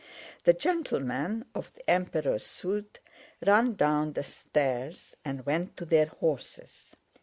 [0.45, 2.99] The gentlemen of the Emperor's suite
[3.45, 6.95] ran down the stairs and went to their horses.